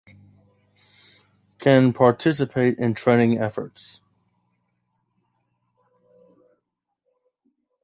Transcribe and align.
Can 1.59 1.93
participate 1.93 2.79
in 2.79 2.95
training 2.95 3.37
efforts. 3.37 4.01